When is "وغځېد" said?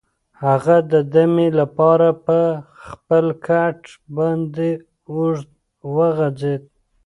5.95-6.63